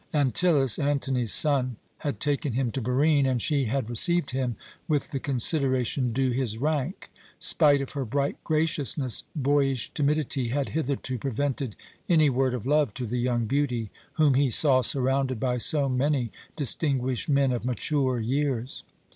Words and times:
Antyllus, 0.15 0.79
Antony's 0.79 1.31
son, 1.31 1.75
had 1.99 2.19
taken 2.19 2.53
him 2.53 2.71
to 2.71 2.81
Barine, 2.81 3.27
and 3.27 3.39
she 3.39 3.65
had 3.65 3.87
received 3.87 4.31
him 4.31 4.55
with 4.87 5.11
the 5.11 5.19
consideration 5.19 6.09
due 6.11 6.31
his 6.31 6.57
rank. 6.57 7.11
Spite 7.37 7.81
of 7.81 7.91
her 7.91 8.03
bright 8.03 8.43
graciousness, 8.43 9.25
boyish 9.35 9.91
timidity 9.93 10.47
had 10.47 10.69
hitherto 10.69 11.19
prevented 11.19 11.75
any 12.09 12.31
word 12.31 12.55
of 12.55 12.65
love 12.65 12.95
to 12.95 13.05
the 13.05 13.19
young 13.19 13.45
beauty 13.45 13.91
whom 14.13 14.33
he 14.33 14.49
saw 14.49 14.81
surrounded 14.81 15.39
by 15.39 15.59
so 15.59 15.87
many 15.87 16.31
distinguished 16.55 17.29
men 17.29 17.51
of 17.51 17.63
mature 17.63 18.19
years. 18.19 18.81